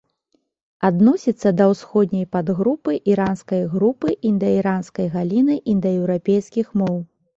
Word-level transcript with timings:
Адносіцца 0.87 1.49
да 1.59 1.67
усходняй 1.73 2.25
падгрупы 2.35 2.95
іранскай 3.11 3.61
групы 3.75 4.15
індаіранскай 4.33 5.13
галіны 5.17 5.61
індаеўрапейскіх 5.75 6.67
моў. 6.83 6.97